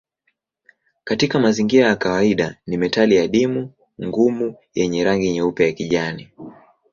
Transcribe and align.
Katika 1.03 1.39
mazingira 1.39 1.87
ya 1.87 1.95
kawaida 1.95 2.57
ni 2.67 2.77
metali 2.77 3.17
adimu 3.17 3.73
ngumu 4.03 4.55
yenye 4.73 5.03
rangi 5.03 5.31
nyeupe 5.31 5.65
ya 5.65 5.71
kijivu. 5.71 6.31